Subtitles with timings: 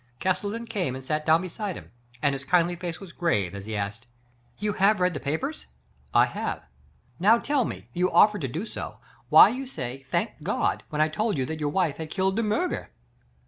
[0.17, 1.91] Castleton came and sat down beside him,
[2.23, 4.07] and his kindly face was grave as he asked:"
[4.57, 5.67] You have read the papers?""
[6.21, 6.63] I have.""
[7.19, 8.97] Now tell me— you offered to do so—
[9.29, 10.81] why you said * Thank God!
[10.87, 12.89] * when I told you that your wife had killed De Murger?"